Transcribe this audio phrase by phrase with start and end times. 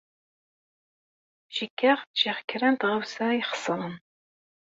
[1.55, 3.95] Cikkeɣ ččiɣ kra n tɣawsa ixeṣren.